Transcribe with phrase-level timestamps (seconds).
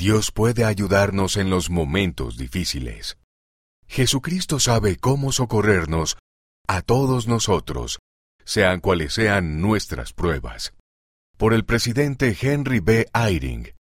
[0.00, 3.18] Dios puede ayudarnos en los momentos difíciles.
[3.86, 6.16] Jesucristo sabe cómo socorrernos
[6.66, 7.98] a todos nosotros,
[8.42, 10.72] sean cuales sean nuestras pruebas.
[11.36, 13.08] Por el presidente Henry B.
[13.12, 13.74] Eyring,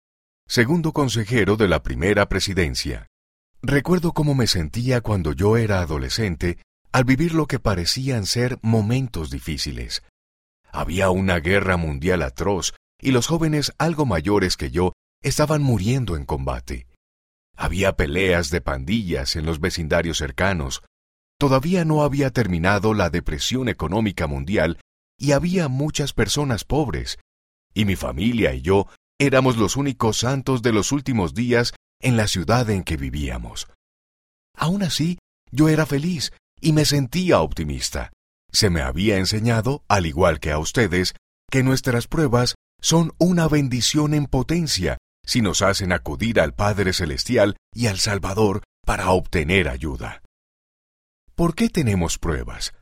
[0.47, 3.05] segundo consejero de la primera presidencia.
[3.61, 6.57] Recuerdo cómo me sentía cuando yo era adolescente
[6.91, 10.01] al vivir lo que parecían ser momentos difíciles.
[10.71, 16.25] Había una guerra mundial atroz y los jóvenes algo mayores que yo estaban muriendo en
[16.25, 16.87] combate.
[17.55, 20.83] Había peleas de pandillas en los vecindarios cercanos.
[21.39, 24.79] Todavía no había terminado la depresión económica mundial
[25.19, 27.17] y había muchas personas pobres.
[27.73, 28.87] Y mi familia y yo
[29.19, 33.67] éramos los únicos santos de los últimos días en la ciudad en que vivíamos.
[34.55, 35.17] Aún así,
[35.51, 36.31] yo era feliz
[36.61, 38.11] y me sentía optimista.
[38.51, 41.15] Se me había enseñado, al igual que a ustedes,
[41.49, 47.57] que nuestras pruebas son una bendición en potencia si nos hacen acudir al Padre Celestial
[47.73, 50.23] y al Salvador para obtener ayuda.
[51.35, 52.73] ¿Por qué tenemos pruebas?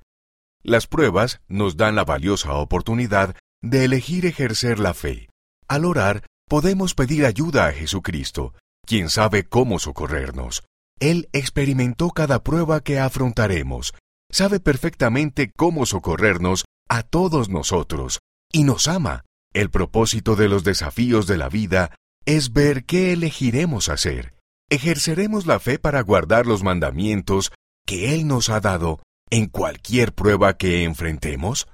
[0.63, 5.27] Las pruebas nos dan la valiosa oportunidad de elegir ejercer la fe.
[5.67, 8.53] Al orar, podemos pedir ayuda a Jesucristo,
[8.85, 10.63] quien sabe cómo socorrernos.
[10.99, 13.93] Él experimentó cada prueba que afrontaremos,
[14.31, 18.19] sabe perfectamente cómo socorrernos a todos nosotros,
[18.51, 19.25] y nos ama.
[19.53, 24.33] El propósito de los desafíos de la vida es ver qué elegiremos hacer.
[24.69, 27.51] ¿Ejerceremos la fe para guardar los mandamientos
[27.85, 31.67] que Él nos ha dado en cualquier prueba que enfrentemos?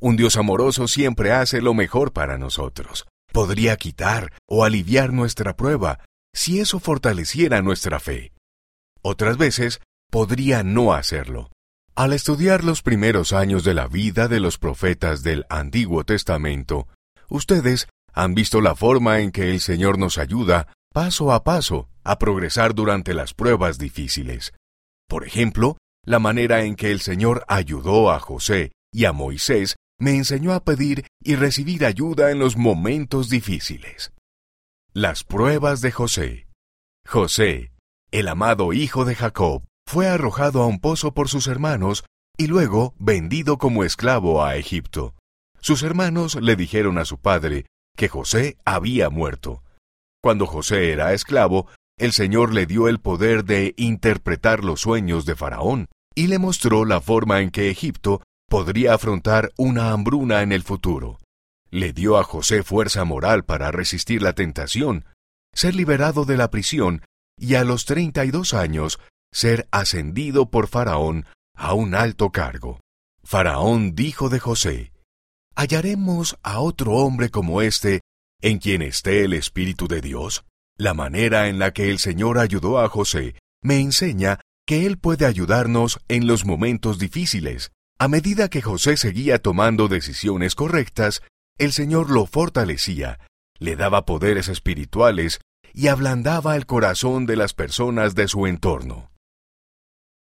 [0.00, 3.06] Un Dios amoroso siempre hace lo mejor para nosotros.
[3.32, 6.00] Podría quitar o aliviar nuestra prueba
[6.34, 8.32] si eso fortaleciera nuestra fe.
[9.02, 11.50] Otras veces podría no hacerlo.
[11.94, 16.88] Al estudiar los primeros años de la vida de los profetas del Antiguo Testamento,
[17.28, 22.18] ustedes han visto la forma en que el Señor nos ayuda, paso a paso, a
[22.18, 24.54] progresar durante las pruebas difíciles.
[25.06, 30.16] Por ejemplo, la manera en que el Señor ayudó a José y a Moisés me
[30.16, 34.12] enseñó a pedir y recibir ayuda en los momentos difíciles.
[34.94, 36.46] Las pruebas de José.
[37.06, 37.72] José,
[38.12, 42.04] el amado hijo de Jacob, fue arrojado a un pozo por sus hermanos
[42.38, 45.14] y luego vendido como esclavo a Egipto.
[45.60, 49.62] Sus hermanos le dijeron a su padre que José había muerto.
[50.22, 51.66] Cuando José era esclavo,
[51.98, 56.84] el Señor le dio el poder de interpretar los sueños de Faraón y le mostró
[56.84, 61.18] la forma en que Egipto podría afrontar una hambruna en el futuro.
[61.70, 65.04] Le dio a José fuerza moral para resistir la tentación,
[65.52, 67.02] ser liberado de la prisión
[67.38, 69.00] y a los treinta y dos años
[69.32, 72.80] ser ascendido por Faraón a un alto cargo.
[73.24, 74.92] Faraón dijo de José,
[75.56, 78.02] ¿hallaremos a otro hombre como este
[78.42, 80.44] en quien esté el Espíritu de Dios?
[80.76, 85.24] La manera en la que el Señor ayudó a José me enseña que Él puede
[85.24, 87.72] ayudarnos en los momentos difíciles.
[87.98, 91.22] A medida que José seguía tomando decisiones correctas,
[91.56, 93.18] el Señor lo fortalecía,
[93.58, 95.40] le daba poderes espirituales
[95.72, 99.10] y ablandaba el corazón de las personas de su entorno.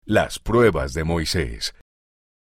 [0.03, 1.75] Las pruebas de Moisés.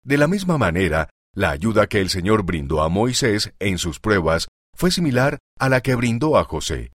[0.03, 4.47] De la misma manera, la ayuda que el Señor brindó a Moisés en sus pruebas
[4.75, 6.91] fue similar a la que brindó a José.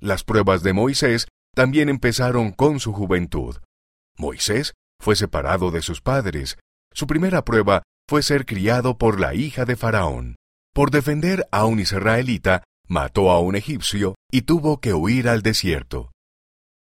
[0.00, 3.56] Las pruebas de Moisés también empezaron con su juventud.
[4.16, 6.58] Moisés fue separado de sus padres.
[6.92, 10.36] Su primera prueba fue ser criado por la hija de Faraón.
[10.74, 16.10] Por defender a un israelita, mató a un egipcio y tuvo que huir al desierto.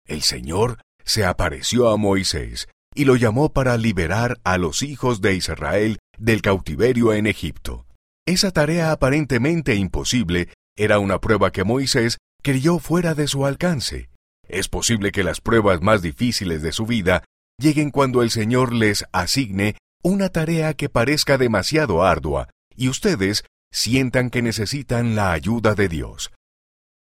[0.07, 5.35] El Señor se apareció a Moisés y lo llamó para liberar a los hijos de
[5.35, 7.85] Israel del cautiverio en Egipto.
[8.27, 14.09] Esa tarea aparentemente imposible era una prueba que Moisés creyó fuera de su alcance.
[14.47, 17.23] Es posible que las pruebas más difíciles de su vida
[17.57, 24.29] lleguen cuando el Señor les asigne una tarea que parezca demasiado ardua y ustedes sientan
[24.29, 26.31] que necesitan la ayuda de Dios.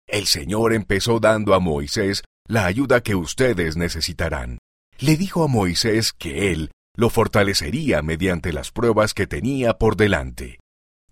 [0.06, 4.58] El Señor empezó dando a Moisés la ayuda que ustedes necesitarán.
[4.98, 10.58] Le dijo a Moisés que Él lo fortalecería mediante las pruebas que tenía por delante.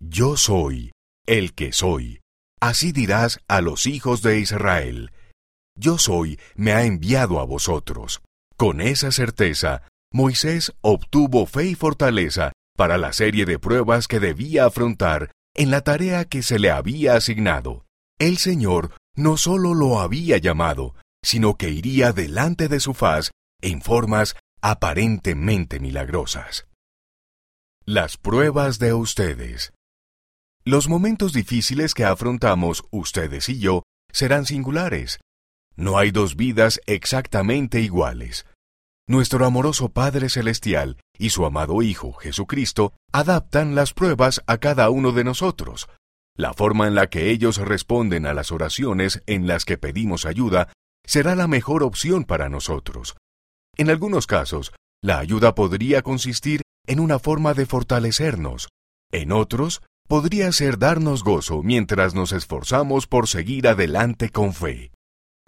[0.01, 0.93] Yo soy
[1.27, 2.21] el que soy.
[2.61, 5.13] Así dirás a los hijos de Israel.
[5.77, 8.23] Yo soy, me ha enviado a vosotros.
[8.57, 9.83] Con esa certeza,
[10.13, 15.83] Moisés obtuvo fe y fortaleza para la serie de pruebas que debía afrontar en la
[15.83, 17.85] tarea que se le había asignado.
[18.19, 23.31] El Señor no solo lo había llamado, sino que iría delante de su faz
[23.61, 26.67] en formas aparentemente milagrosas.
[27.85, 29.75] Las pruebas de ustedes.
[30.65, 35.21] Los momentos difíciles que afrontamos ustedes y yo serán singulares.
[35.77, 38.47] No hay dos vidas exactamente iguales.
[39.07, 45.13] Nuestro amoroso Padre Celestial y su amado Hijo Jesucristo adaptan las pruebas a cada uno
[45.13, 45.91] de nosotros.
[46.39, 50.73] La forma en la que ellos responden a las oraciones en las que pedimos ayuda
[51.05, 53.15] será la mejor opción para nosotros.
[53.77, 54.73] En algunos casos,
[55.03, 58.69] la ayuda podría consistir en una forma de fortalecernos.
[59.11, 64.93] En otros, podría ser darnos gozo mientras nos esforzamos por seguir adelante con fe.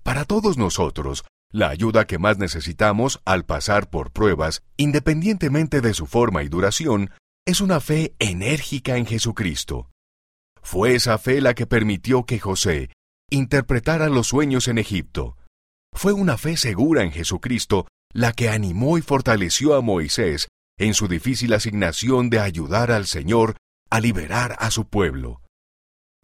[0.02, 6.06] Para todos nosotros, la ayuda que más necesitamos al pasar por pruebas, independientemente de su
[6.06, 7.10] forma y duración,
[7.46, 9.88] es una fe enérgica en Jesucristo.
[10.62, 12.90] Fue esa fe la que permitió que José
[13.30, 15.36] interpretara los sueños en Egipto.
[15.92, 20.48] Fue una fe segura en Jesucristo la que animó y fortaleció a Moisés
[20.78, 23.56] en su difícil asignación de ayudar al Señor
[23.90, 25.40] a liberar a su pueblo.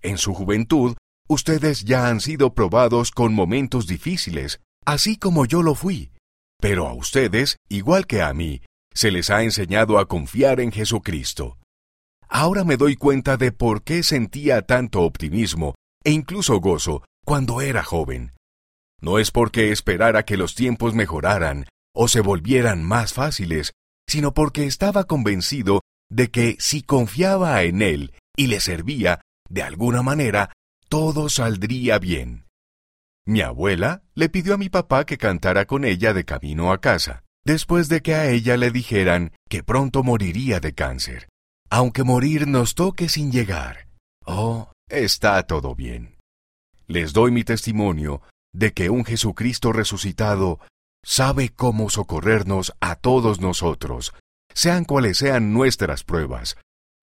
[0.02, 0.96] En su juventud,
[1.28, 6.12] ustedes ya han sido probados con momentos difíciles, así como yo lo fui.
[6.60, 8.62] Pero a ustedes, igual que a mí,
[8.94, 11.58] se les ha enseñado a confiar en Jesucristo.
[12.28, 15.74] Ahora me doy cuenta de por qué sentía tanto optimismo
[16.04, 18.32] e incluso gozo cuando era joven.
[19.00, 23.72] No es porque esperara que los tiempos mejoraran o se volvieran más fáciles,
[24.08, 25.80] sino porque estaba convencido
[26.10, 30.52] de que si confiaba en Él y le servía, de alguna manera,
[30.88, 32.44] todo saldría bien.
[33.24, 37.22] Mi abuela le pidió a mi papá que cantara con ella de camino a casa,
[37.44, 41.28] después de que a ella le dijeran que pronto moriría de cáncer.
[41.70, 43.88] Aunque morir nos toque sin llegar.
[44.26, 46.16] Oh, está todo bien.
[46.86, 48.22] Les doy mi testimonio
[48.52, 50.60] de que un Jesucristo resucitado
[51.04, 54.12] sabe cómo socorrernos a todos nosotros,
[54.54, 56.56] sean cuales sean nuestras pruebas.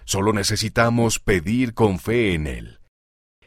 [0.05, 2.79] Solo necesitamos pedir con fe en Él.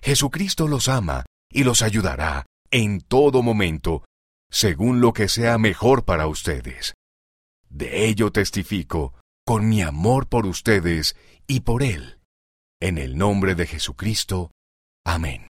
[0.01, 4.05] Jesucristo los ama y los ayudará en todo momento,
[4.51, 6.95] según lo que sea mejor para ustedes.
[7.69, 9.15] De ello testifico
[9.45, 11.17] con mi amor por ustedes
[11.47, 12.21] y por Él.
[12.81, 14.51] En el nombre de Jesucristo.
[15.05, 15.41] Amén.